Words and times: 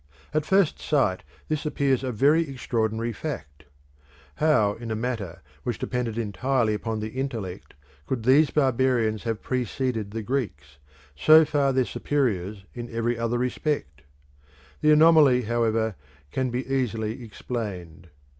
At 0.33 0.47
first 0.47 0.79
sight 0.79 1.23
this 1.47 1.63
appears 1.63 2.03
a 2.03 2.11
very 2.11 2.49
extraordinary 2.49 3.13
fact. 3.13 3.65
How, 4.37 4.73
in 4.73 4.89
a 4.89 4.95
matter 4.95 5.43
which 5.61 5.77
depended 5.77 6.17
entirely 6.17 6.73
upon 6.73 7.01
the 7.01 7.09
intellect, 7.09 7.75
could 8.07 8.23
these 8.23 8.49
barbarians 8.49 9.25
have 9.25 9.43
preceded 9.43 10.09
the 10.09 10.23
Greeks, 10.23 10.79
so 11.15 11.45
far 11.45 11.71
their 11.71 11.85
superiors 11.85 12.65
in 12.73 12.89
every 12.89 13.15
other 13.15 13.37
respect? 13.37 14.01
The 14.81 14.89
anomaly, 14.89 15.43
however, 15.43 15.93
can 16.31 16.49
be 16.49 16.65
easily 16.67 17.23
explained. 17.23 18.07